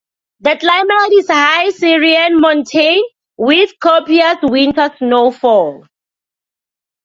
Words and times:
The 0.39 0.57
climate 0.57 1.13
is 1.13 1.27
high 1.29 1.69
Sierran 1.69 2.39
montane 2.41 3.03
with 3.37 3.69
copious 3.79 4.37
winter 4.41 4.89
snowfall. 4.97 5.85